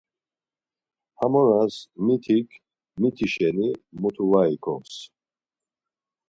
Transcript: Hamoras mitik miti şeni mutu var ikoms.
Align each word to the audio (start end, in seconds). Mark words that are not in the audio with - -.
Hamoras 1.19 1.75
mitik 2.05 2.47
miti 3.01 3.27
şeni 3.33 3.67
mutu 4.01 4.25
var 4.31 4.47
ikoms. 4.55 4.93